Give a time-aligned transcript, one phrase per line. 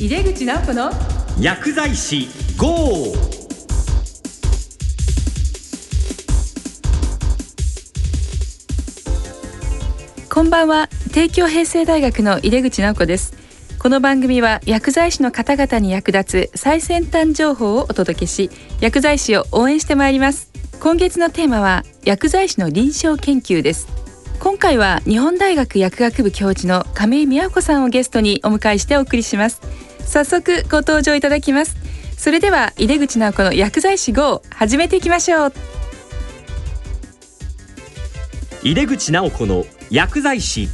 [0.00, 0.90] 井出口直子の
[1.38, 2.26] 薬剤師
[2.56, 3.12] GO!
[10.32, 10.88] こんばんは。
[11.12, 13.34] 帝京平成大学の井出口直子です。
[13.78, 18.48] この番組は薬剤師の方々に役立つ最先端情報をお届けし
[18.80, 20.50] 薬剤師を応援してまいります。
[20.80, 23.86] 今月のテーマは薬剤師の臨床研究です
[24.40, 29.60] 今回は日本大学薬学部教授の亀井美和子さんをゲストにお迎えしてお送りします。
[30.06, 31.76] 早速ご登場いただきます。
[32.16, 35.52] それでは井出口直子の薬剤師 g 始めていきましょう。
[38.62, 40.72] 井出口直子の薬剤師 g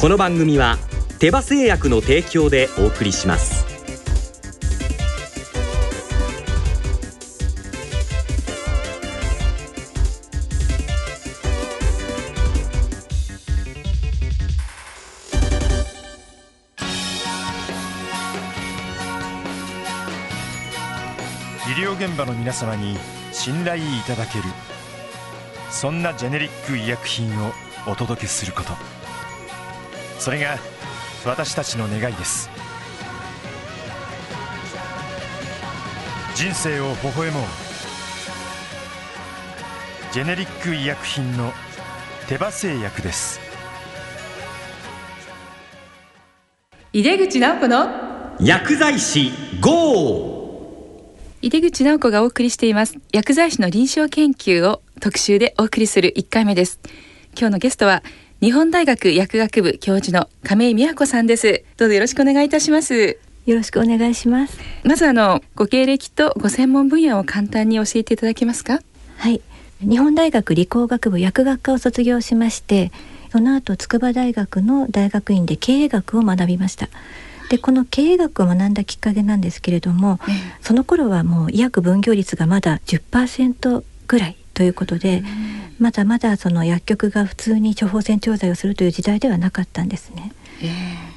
[0.00, 0.78] この番組は
[1.18, 3.63] 手羽製薬の提供でお送りします。
[22.54, 22.96] 様に
[23.32, 24.44] 信頼いただける
[25.70, 27.52] そんなジェネリック医薬品を
[27.86, 28.72] お届けすること。
[30.20, 30.56] それが
[31.26, 32.48] 私たちの願いです。
[36.36, 37.44] 人生を微笑もう。
[40.12, 41.52] ジェネリック医薬品の
[42.28, 43.40] 手羽製薬です。
[46.92, 50.33] 井出口直子の薬剤師 GO!
[51.44, 56.80] 井出口直子がお送りしています薬剤師の臨床研究を特集でお送りする1回目です
[57.38, 58.02] 今日のゲストは
[58.40, 64.58] 日本大学薬学部教授の亀井美子さんですどうぞよろしくお願いいたしますよろしくお願いします。
[64.84, 68.80] まずあのご経歴とご専門分野を簡単に教えていただけますか？
[69.18, 69.42] はい。
[69.80, 72.90] 日本大学理工学部薬学科を卒業しまして、
[73.30, 76.88] その後筑波大学の大学院で経営学を学びました。
[77.50, 80.18] でこの経営学を学んだきっかけなんですけれども、
[80.60, 85.22] その頃はもう医薬分業率がまだ10%ぐらいということで、
[85.78, 90.32] まだまだその薬局が普通に処方箋調剤をするという時代ではなかったんですね。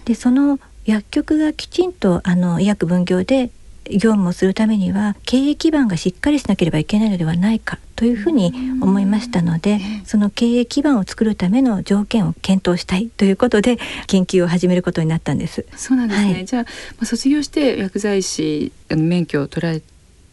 [0.05, 3.49] でその薬局がきちんとあの医薬分業で
[3.91, 13.77] 業務をするためには経営基盤がしっかりしなければいけないのではないかというふうに思いましたのでその経営基盤を作るための条件を検討したいということで
[14.07, 15.65] 研究を始めることになったんです。
[15.75, 16.45] そうなんですね、はい。
[16.45, 16.69] じゃあ、ま
[17.01, 19.81] あ、卒業して薬剤師免許を取られ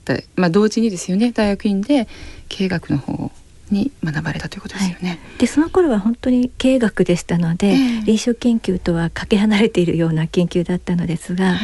[0.04, 2.08] た、まあ、同時にですよね大学院で
[2.48, 3.30] 経営学の方
[3.70, 7.74] に学ばれたということですよね、でその頃は本当に経営学でしたので、ええ。
[8.04, 11.54] 臨床研究とはかけ離れているような研究だったのですが、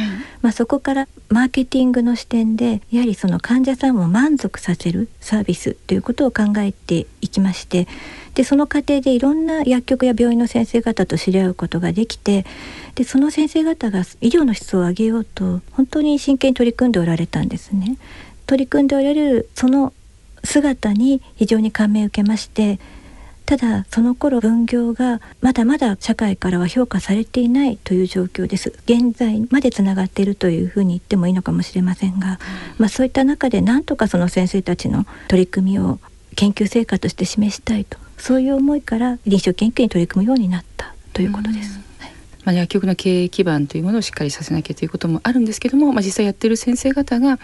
[0.41, 7.87] まあ、そこからマーケティングの視点でやはりその患者さんを満足させるサービスということを考えていきまして
[8.33, 12.45] でその過程でいろんな薬局や病院の先生方と知り合うことができて
[12.95, 17.97] でその先生方が医療の質を上げようと本当に真剣に取り組んでおられたんですね。
[18.47, 19.93] 取り組んでおられるその
[20.43, 22.79] 姿に非常に感銘を受けまして
[23.45, 32.39] ただその頃分業がまだまだ社会からは評価されていないという状況です現在までつながっているというふうに言ってもいいのかもしれませんが、
[32.77, 35.99] まあ、そういった中でなんとかその先生たちの取り組みを
[36.35, 41.91] 研究成果として示したいとそういう思いから臨床研究に取り組むようになったということです。
[42.43, 47.39] まあ、薬局の経営基盤というものをしっかりさせなきゃということもあるんですけども、まあ、実際やってる先生方が、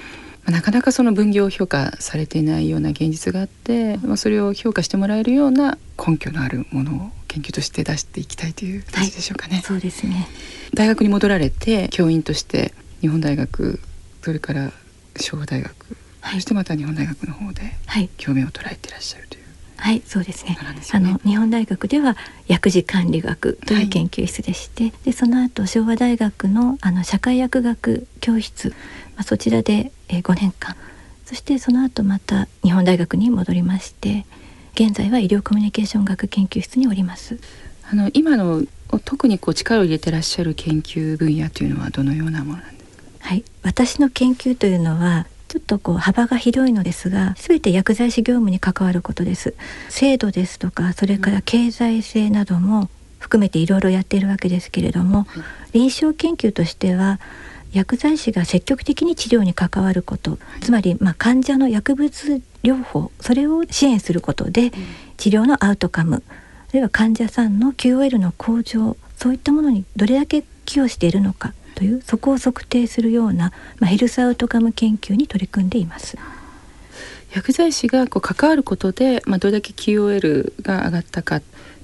[0.47, 9.61] まあ、なかなかその分業を評価されていないような現実があって、まあ、それを評価してもらえるような根拠のあるものを研究として出していきたいという形でしょうかね。
[9.65, 10.25] そうですね
[10.73, 13.81] 大学に戻られて教員として日本大学
[14.21, 14.71] それから
[15.17, 15.75] 昭和大学、
[16.21, 19.43] はいそしてまた日本大学の方ではい教鞭を捉えていらっしゃるという。
[19.77, 20.51] はい、そうですね。
[20.51, 20.57] ね。
[20.91, 22.17] あの日本大学では
[22.47, 28.69] 薬事管理学という研究室でして、でその後昭和大学のあの社会薬学教室、
[29.15, 30.75] まあ、そちらで、えー、5年間。
[31.25, 34.25] そしてその後また日本大学に戻りまして
[34.75, 37.37] 現在は医療コミュニケーション学研究室におります。
[37.91, 38.63] あの今の
[39.03, 43.27] 特にこう力を入れてらっしゃる研究分野というのはどのようなものなんですか？
[43.27, 49.53] はい、私の研究というのはちょっとこう幅が広いのですが全て薬剤師業務に関わることです。
[49.89, 52.89] 制度ですとかそれから経済性なども
[53.19, 55.25] 含めていろいろやっているわけですけれども、
[55.73, 57.19] 臨床研究としては
[57.73, 64.71] 薬剤師が積極的に治療に関わること、つまりまあ患者の薬物療法それを支援することで、
[65.17, 66.23] 治療のアウトカム
[66.69, 76.17] あるいは患者さんの QOL の向上そういったものにどれだけ寄与しているのかというそこを測定するような、まあ、ヘルスアウトカム研究に取り組んでいます。
[77.35, 81.35] 薬剤師がこう関わることで、まあ、どれだけ QOL が上がったか、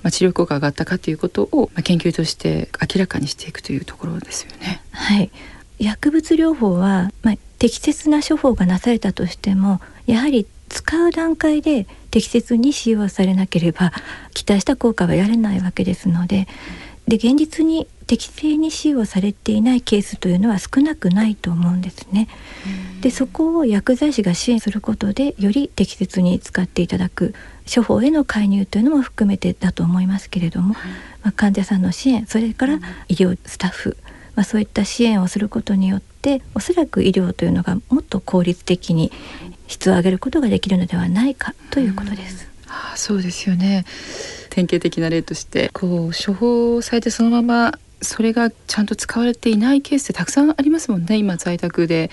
[0.01, 4.81] まあ、治療効果が上がったかということを、まあ、研究として明らかにしていくというところですよね。
[4.91, 5.29] はい
[5.77, 13.91] 薬物療法は、まあ、適切な処方がなされたとしてもやはり使う段階で適切に使用されなければ
[14.33, 16.47] 期待した効果は得られないわけですので
[17.07, 22.27] で現実に適正に使用されていないケースというのは少なくないと思うんですね。
[23.01, 27.33] でそこを薬剤師が支援することでより適切に使っていただく
[27.73, 30.75] 処方への介入というのも含めてだと思いますけれども、
[31.23, 32.79] まあ、患者さんの支援それから
[33.09, 33.97] 医療スタッフ、
[34.35, 39.11] まあ、そういった支援をすることによっておそらく医療というのがもっと効率的に
[39.67, 42.47] 質を上げることができるのではないかということです。
[42.67, 43.85] ああそうですよね
[44.53, 51.17] 典型的な例としてこう処方されてそのままそれがちゃんと使われていないケースってたくさんありますもんね。
[51.17, 52.11] 今在宅で、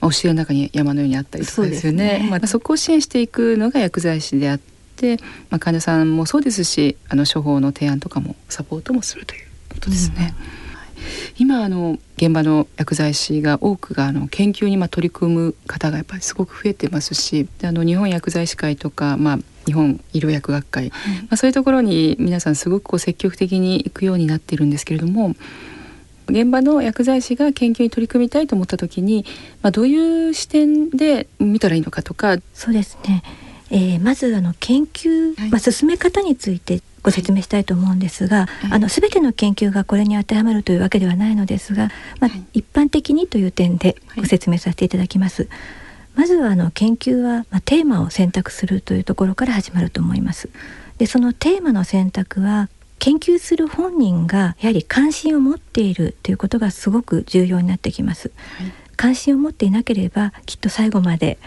[0.00, 2.18] まあ、お尻の中に山のようにあったりとかですよね。
[2.18, 4.60] そ、ね、まあ、そこを支援していくのが薬剤師であっ
[4.96, 5.18] て、
[5.50, 10.34] まあ、患者さんもそうですしあの処方の提案とかもサポートもするということですね。
[10.56, 10.61] うん
[11.38, 25.34] 今あの現場の薬剤師が多くがあの研究にま取り組む方がやっぱりすごく増えてますしあの日本薬剤師会とか、まあ、日本医療薬学会、はい、まあ、そういうところに皆さんすごくこう積極的に行くようになっているんですけれども
[26.28, 29.24] 現場の薬剤師が研究に取り組みたいと思った時に、
[29.62, 32.38] まあ、どういう視点で見たらいいのかとか。
[32.54, 33.22] そうですね。
[33.70, 41.90] えー、まずあの研究、まあ、進め方についてご説明したいと思うんですが、はい、あの全ての研究がこれに当てはまるというわけではないのですが、
[42.20, 45.48] まあ、一般的にという点でご説明させていただきます。
[46.14, 50.50] まずはあの研究は、まあ、テーマを選択するというところから始まると思います。
[50.98, 52.68] でそのテーマの選択は
[52.98, 58.30] 研究する本人がやはり関心を持っているということがすごく重要になってきます。
[58.58, 61.38] はい、関心を持っていなければきっと最後まで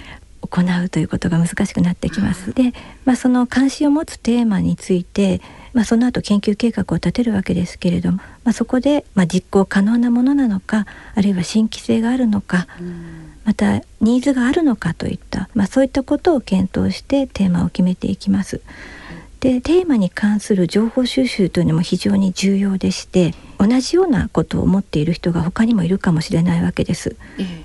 [0.47, 2.53] 行うということが難しくなってきます。
[2.53, 2.73] で、
[3.05, 5.41] まあ、その関心を持つテーマについて、
[5.73, 12.67] まあ、その後研究計画を立てるわけですけれども、まあ、そこで、まあ、実行可能なものなのかあるいは新規性があるのか、
[13.43, 18.61] またニーズがあるのかといった、まあ、そういったことを検討してテーマを決めていきます。
[19.45, 27.15] でテーマに関する情報収集というのも非常に重要でして同じようなことを思っている人が他にもいるかもしれないわけです。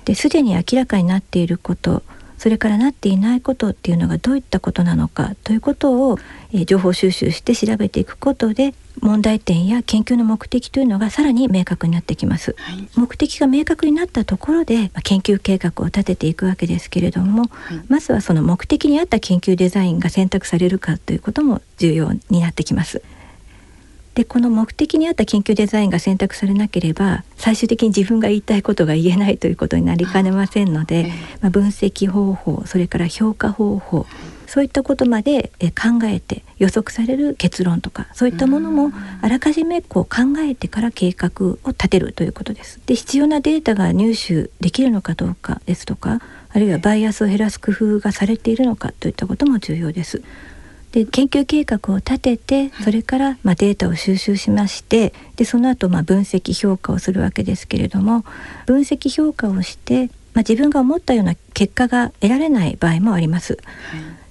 [0.05, 2.03] ですでに明らかになっていること
[2.41, 6.17] それからなっていないことっていうのがどういったことなのかということを、
[6.51, 23.03] えー、情報収集して調べていくことで問題点や研究の目的というのがさらに明確になってきます、はい、目的が明確になったところで、まあ、研究計画を立てていくわけですけれども、はい、まずはその目的に合った研究デザインが選択されるかということも重要になってきます
[24.15, 34.05] でこの目的に合った研究デザインが選択されなければ最終的に自分が言いたいことが言えないということになりかねませんので、まあ、分析方法それから評価方法
[34.47, 38.91] そういったことまで考えて予測される結論とかそういったものも
[39.21, 42.81] あらかじめこう考えてから計画を立てるということです。
[42.85, 50.21] で必要なデータが入手できるのかどうかですとかあるいはバイアスを減らす工夫がされているのかといったことも重要です。
[50.91, 58.25] で研究計画を立ててそれからまデータを収集しましてでその後ま分析評価をするわけですけれども
[58.65, 63.57] 分析評価をして、ま自分が思ったような結果が得られない場合もあります。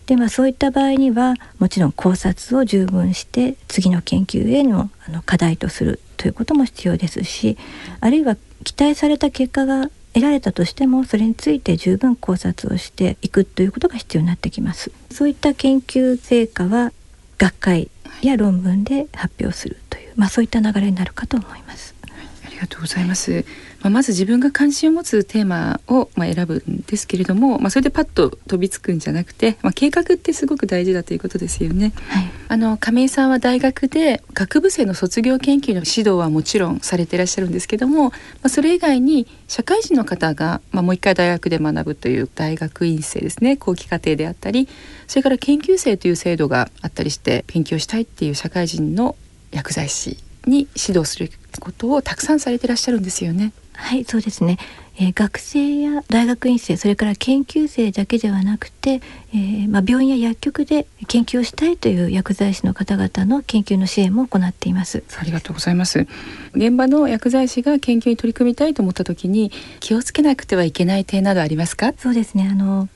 [0.06, 7.56] でまあ、そういった場合にはもちろん考察を十分して次の研究へのあの課題とするということも必要ですし
[8.00, 14.90] あるいは期待された結果が得られたとしてもそれについて十分考察をしていくということが必要になってきます。
[15.10, 16.92] そういった研究成果は
[17.38, 17.90] 学会
[18.22, 23.44] や論文で発表するという、まあ、そういった流れになるかと思います、はい、ありがとうございます。
[23.82, 31.92] まあ、まず自分が関心を持つテーマをまあ選ぶんですけれども、まあ、それでパッと飛びつくんじゃなくて、まあ、計画ってすごく大事だということですよね。
[32.08, 44.68] はい、あの亀井さんは大学で学部生の卒業研究の指導はもちろんされていらっしゃるんですけども、まあ、それ以外に社会人の方が、まあ、もう一回大学で学ぶという大学院生ですね後期課程であったり
[45.06, 49.16] それから研究生という制度があったりして研究をしたいっていう社会人の
[49.52, 53.52] 薬剤師に指導することをたくさんされていらっしゃるんですよね。
[53.80, 54.58] はいそうですね、
[54.98, 59.00] えー、学生や大学院生それから研究生だけではなくて、
[59.32, 65.02] えー、まあ、病院や薬局で研究をしたいという薬剤師の方々の研究の支援も行っています。
[65.18, 66.06] ありがとうございます。
[66.54, 71.94] 現場の薬剤師が研究に取り組みたいと思った時に気をつけなくてはいけない点などありますか？
[71.96, 72.48] そうですね。
[72.48, 72.88] あの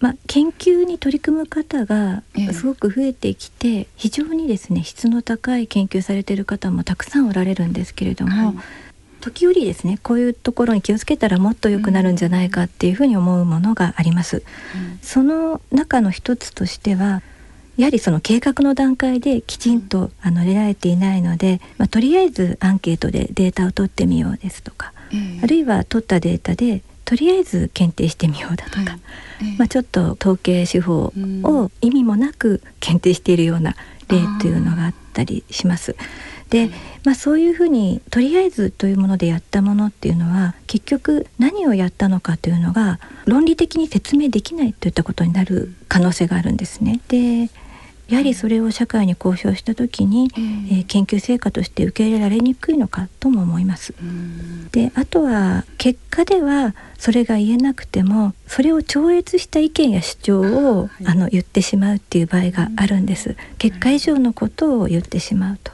[0.00, 8.56] まあ、研究に取り組む方がすごく増えてきて、ええ、非常にですね質の高い研究されている方もたくさんおられるんですけれども、はい
[9.22, 14.42] 時折ですねこういうところに気をつけたらもっと良くなるんじゃないかっていうふうに思うものがあります。
[14.74, 17.22] うん、その中の一つとしては
[17.76, 24.92] やはりその計画の段階できちんとあの出られていないので、まあ、とりあえずアンケートでデータを取ってみようですとか
[25.42, 29.56] あるいは取ったデータでとりあえず検定してみようだとか、はい。
[29.58, 31.12] まあ、ちょっと統計手法
[31.42, 33.74] を意味もなく検定しているような
[34.08, 35.96] 例というのがあったりします。
[36.52, 36.68] で、
[37.04, 47.00] まあ、そういうふうにとりあえずというものでやったものっていうのは結局何をやったのかというのが論理的に説明できないといったことになる可能性があるんですね。
[47.08, 47.48] で
[48.08, 53.94] やはりそれを社会に公表した時に、えー、研究成果として受け入れられにくいのかとも思います。
[54.72, 63.36] であとは結果ではそれが言えなくてもそれを超越した意見や主張を、はい、あの言ってしまうっていう場合があるんです。
[63.56, 65.72] 結果以上のことを言ってしまうと。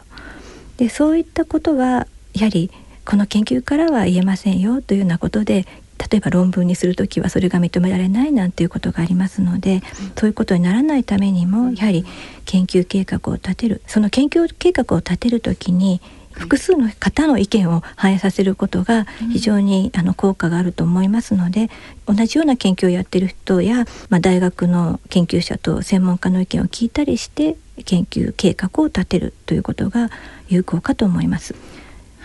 [0.78, 2.70] でそういったことはやはり
[3.04, 5.66] この研究からは言えませんよというようなことで
[6.10, 9.82] 例えば論文にする時はそれが認められないなんていうことがありますので、
[10.16, 12.04] そういうことにならないためにもやはり
[12.44, 13.82] 研究計画を立てる。
[13.86, 16.00] その研究計画を立てる時に
[16.38, 21.68] 複数の方の意見を反映させることが非常にあの効果があると思いますので
[22.06, 30.10] 同じような研究をやってる人や、まあ、大学の研究者と専門家の意見を聞いたりして研究計画を立てるということが
[30.48, 31.54] 有効かと思います。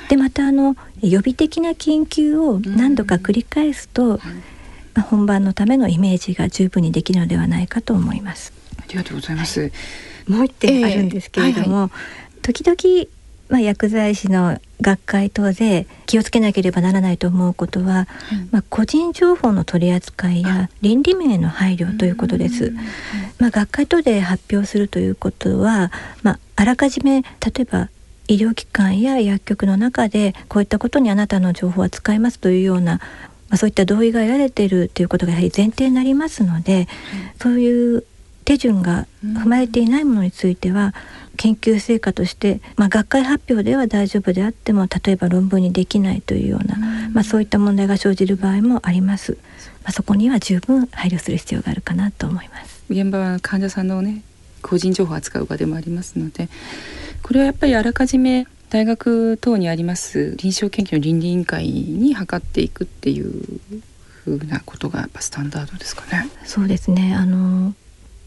[0.10, 4.20] でまたあの予備的な研究を何度か繰り返すと、
[4.94, 8.54] まあ、本番のためのイメージが十分にできるのではないかと思います。
[8.80, 9.62] ありがとうございます。
[9.62, 9.72] はい、
[10.28, 13.08] もう一点あるんですけれども、えーはいはい、時々
[13.54, 18.08] まあ、薬剤師の学会等で気をつけなければならないと思うことは、はい、
[18.50, 22.74] まあ、個人情報の取り扱いや倫理面の配慮ということです。
[23.38, 25.92] まあ、学会等で発表するということは、
[26.24, 27.28] まあ、あらかじめ例
[27.60, 27.90] えば
[28.28, 33.02] 医療機関や薬局の中でこういったことにあなたの情報は使えますというような、ま
[33.52, 36.88] あ、そういった同意が得られているということがやはり前提になりますので、
[37.40, 38.04] そういう
[38.44, 40.94] 手順が踏まれていないものについては、
[41.38, 46.78] 研究成果として、まあ、学会発表では大丈夫であっても例えば論文にできないというような、
[47.12, 49.38] まあ、そういった問題が生じる場合もあります。
[49.84, 52.84] まあ、そこには十分配慮する必要があるかなと思います。
[52.90, 54.24] 現場は患者さんのね
[54.62, 56.50] 個人情報を扱う場でもありますので
[57.22, 63.60] これはやっぱりあらかじめ大学等にあります臨床研究の倫理委員会に諮っていくっていう
[64.24, 66.30] ふうなことがやっぱスタンダードですかね。
[66.46, 67.74] そうですねあの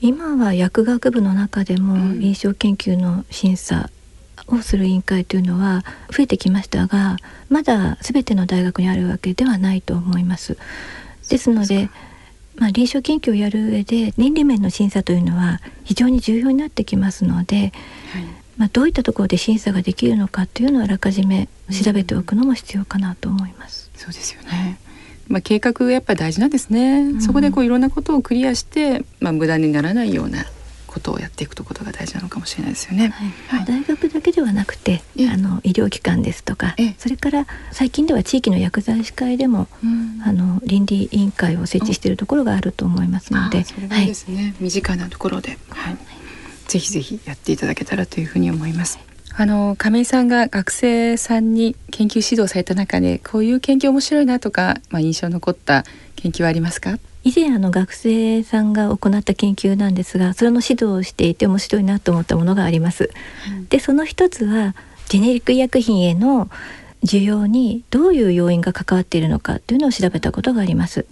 [0.01, 3.91] 今は薬学部の中でも臨床研究の審査
[4.49, 7.17] をする委員会というのは増えてきましたが
[7.49, 10.59] まだ全ての大学にあるわけではないと思います。
[11.29, 11.89] ですので
[12.57, 17.73] まあ、臨床研究をやる上で倫理面の審査というのは非常に重要になってきますので、はい、
[18.57, 23.91] まあ、どういったところで審査ができるのかというのをあらかじめ調べておくのも必要かなと思います。
[23.95, 24.79] そうですよね
[25.29, 30.45] まあ、計画やっぱり大事なんですね、うん、そこでこういろんなことをクリアして、まあ、無駄にならないような
[30.87, 33.09] ことをやっていくとことが大事なのかもしれないですよね。
[33.09, 33.59] はい。
[33.59, 45.99] はい、大学だけではなくて、あの医療機関ですとか、それから最近では地域の薬剤師会でも、うん、あの倫理委員会を設置しているところがあると思いますので、それですね、はい、身近なところで、はい、
[46.67, 48.99] ぜひぜひやっていただけたらというふうに思います。
[49.39, 55.85] あの亀井さんが学生さんに研究指導された中でこういう研究面白いなとか、まあ、印象残った
[56.17, 56.99] 研究はありますか？
[57.23, 63.11] 以前あの学生さんが行った研究なんですがそれの指導をしていて面白いなと思ったものがあります。
[63.51, 64.75] うん、でその一つは
[65.09, 66.49] ジェネリック医薬品への
[67.05, 71.07] 需要にどういう要因が関わっているのかというのを調べたことがあります。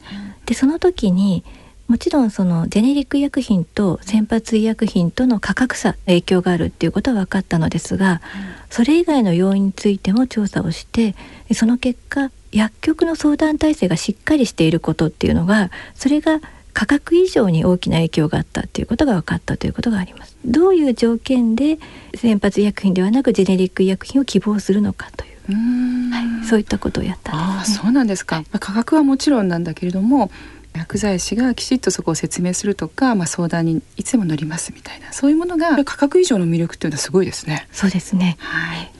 [0.47, 1.45] でその時に
[1.87, 8.23] もちろんそのジェネリック医薬品と先発医薬品との価格差影響があるっていうことは分かったのですが、
[8.71, 11.15] それ以外の要因についても調査をして
[11.53, 16.41] その結果薬局の相談体制がしっかりしていることっていうのがそれが
[16.73, 20.37] 価格以上に大きな影響があったということが分かったということがあります。
[20.45, 21.79] どういう条件で
[22.17, 28.43] 先発医薬品ではなくジェネリック医薬品を希望するのかという、はい、そういったことをやったんです、ね、あそうなんですか。
[28.51, 30.31] 価格はもちろんなんだけれども
[30.75, 37.69] 薬剤師がきちっとそこを説明するとか、まあ、相談にいつも乗りますみたいなそういうものが価格以上の魅力っていうのはすごいですね。
[37.73, 38.91] そうですね、はい、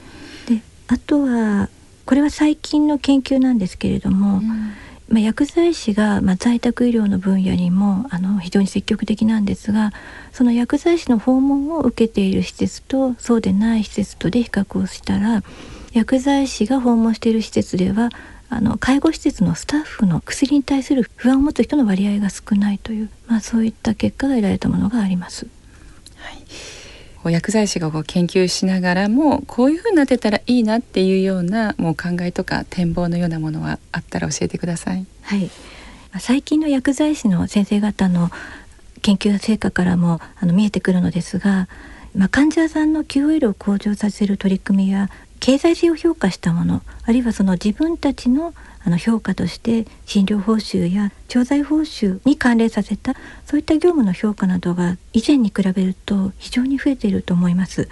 [0.49, 1.69] であとは
[2.07, 4.49] これは最近の研究なんですけれども、うん、
[5.09, 9.93] まあ、薬剤師が、まあ、在宅医療の分野にもあの非常に積極的なんですが
[10.33, 15.43] その薬剤師の訪問を受けている施設とそうでない施設とで比較をしたら
[15.93, 18.11] 薬剤師が訪問している施設では
[18.51, 25.47] あの介護施設のスタッフの薬に対する不安を持つ人の割合が少ないという、まあ、そういった結果が得られたものがあります。
[26.17, 26.39] はい
[27.31, 35.07] 薬剤師がこう研究しながらもこういうふうになってたらいいなっていうようなもう考えとか展望のようなものはあったら教えてください。
[35.23, 35.51] はい、
[36.19, 38.31] 最近の薬剤師の先生方の
[39.01, 41.69] 研究成果からもあの見えてくるのですが、
[42.15, 45.11] まあ、患者さんの QOL を向上させる取り組みや
[45.45, 53.13] 経済性を評価したものあるいはその自分たちのあの評価として診療報酬や調剤報酬に関連させた
[53.45, 57.91] そういった業務の評価などが以前に比べると非常に増えていると思います。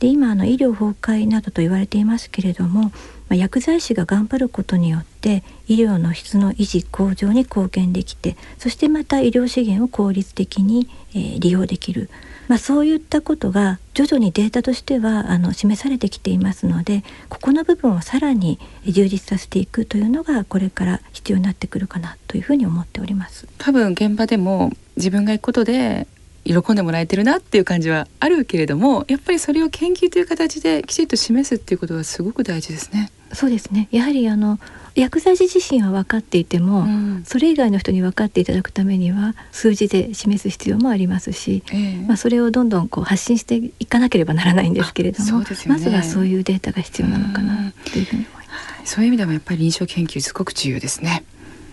[0.00, 2.90] で今あの医療崩壊などと言われていますけれども、ま
[3.30, 12.10] あ、薬剤師が頑張ることによって医療の質の維持向上に貢献できてそしてまた医療資源を効率的に、えー、利用できる、
[12.50, 23.46] まあ、そういったことが徐々にデータとしてはあの示されてきていますのでここの部分をさらに充実させていくというのがこれから必要になってくるかなというふうに思っております。
[23.58, 26.08] 多分現場でも自分が行くことで
[26.42, 33.12] 喜んでもらえてるなっていう感じはあるけれどもやっぱりそれを研究という形できちっと示すっていうことはすごく大事ですね。
[33.32, 33.88] そうですね。
[33.90, 34.58] やはりあの
[34.96, 48.94] 薬剤師自身は分かっていても、うん、それ以外の人に分かっていただくためには数字で示す必要もありますし、えー、まあ、それをどんどんこう発信していかなければならないんですけれども、ね、まずはそういうデータが必要なのかなというふうに思います。
[48.94, 51.22] そういう意味でもやっぱり臨床研究すごく重要ですね。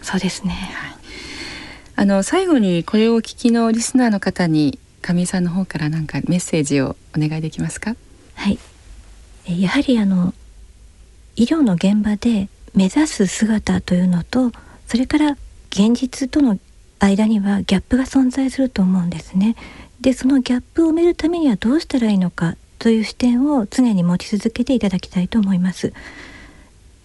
[0.04, 0.52] そうですね。
[0.52, 0.96] はい、
[1.96, 7.96] あの最後にこれをお聞きのリスナーの方に上井さんの方から何かメッセージをお願いできますか？
[8.36, 8.60] はい。
[9.48, 10.36] やはりあの
[11.38, 14.51] 医療の現場で目指す姿というのと
[14.88, 15.38] それから
[15.70, 16.60] 現実との
[17.00, 19.56] 間にはギャップが存在すると思うんですね。
[20.01, 25.94] でそのギャップを埋めるためにはどうしたらいいのかという視点を常に持ち続けていただきたいと思います。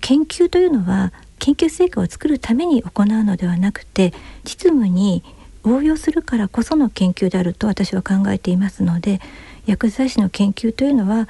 [0.01, 5.23] 研究というのは研究成果を作るために行うのではなくて実務に
[5.63, 9.21] 応用するからこその研究であると私は考えていますので
[9.67, 11.29] 薬剤師の研究というのは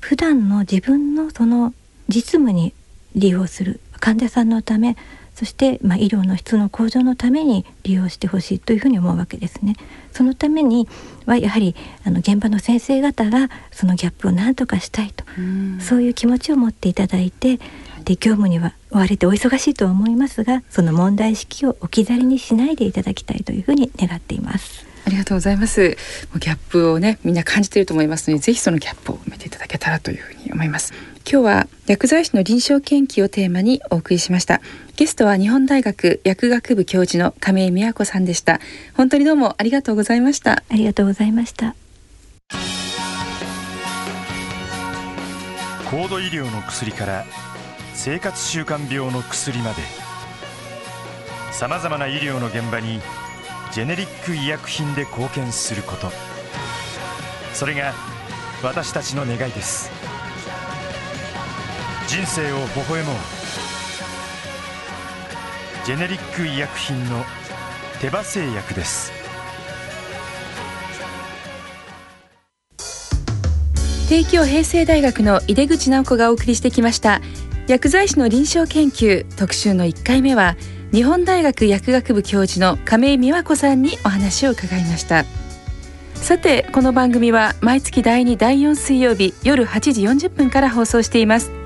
[0.00, 1.74] 普段の自分のその
[2.14, 2.72] 実務に
[3.16, 4.96] 利用する患者さんのため
[5.34, 9.74] そして、まあ、医療の質の向上のために利用してほしいというふうに思うわけですね。
[10.12, 10.88] そのために
[11.26, 15.24] はやはりあの現場の先生方がそのギャップを何とかしたいと
[15.80, 17.56] そういう気持ちを持っていただいて
[18.04, 24.86] で業務には追われてお忙しいとは思いますがその問題意識を置き去りにしないでいただきたいというふうに願っています。
[25.06, 25.96] ありがとうございます。
[26.38, 30.92] ギャップをねみんな感じていると思いますのでぜひそのギャップを埋めていただけたらというふうに思います
[31.26, 34.60] 今日は薬剤師の臨床研究をテーマにお送りしました。
[34.96, 38.60] ゲストは日本大学薬学部教授の亀井美和子さんでした。
[38.94, 40.62] 本当にどうもありがとうございました。
[40.68, 41.74] ありがとうございました。
[45.90, 47.24] 高度医療の薬から
[47.94, 49.76] 生活習慣病の薬まで。
[51.52, 53.00] さまざまな医療の現場に
[53.72, 56.12] ジェネリック医薬品で貢献すること。
[57.54, 57.94] それが
[58.62, 59.93] 私たちの願いです
[62.14, 63.16] 人生を微笑もう。
[65.84, 67.24] ジェネリック医薬品の
[68.00, 69.10] 手羽製薬です。
[74.08, 77.20] 帝京平成大学の井出口直子がお送りしてきました。
[77.66, 79.26] 薬剤師の臨床研究。
[79.36, 80.54] 特集の1回目は
[80.92, 85.24] 日本大学薬学部教授の亀井美和子さんにお話を伺いました。
[86.14, 91.63] さてこの番組は毎月第2第4水曜日夜8時40分から放送しています。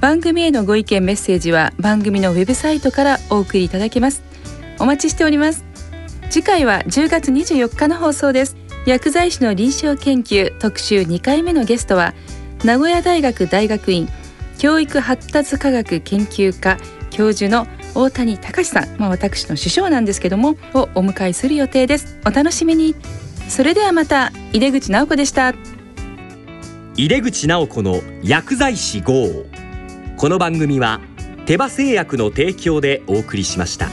[0.00, 4.22] 番組へのご意見メッセージは番組のウェブサイトからお送りいただけます。
[4.78, 5.62] お待ちしております。
[6.30, 8.56] 次回は10月24日の放送です。
[8.86, 12.14] 薬剤師の臨床研究特集2回目のゲストは
[12.64, 14.08] 名古屋大学大学院
[14.58, 16.78] 教育発達科学研究科
[17.10, 22.18] 教授の大谷隆さん、まあ、私の首相なんですけどもをお迎えする予定です。
[22.24, 22.94] お楽しみに。
[23.50, 25.54] それではまた井出口直子でした。
[26.96, 29.49] 井出口直子の薬剤師号。
[30.20, 31.00] この番組は
[31.46, 33.88] 手羽製薬の提供でお送りしました。